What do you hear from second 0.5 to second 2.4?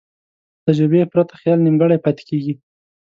له تجربې پرته خیال نیمګړی پاتې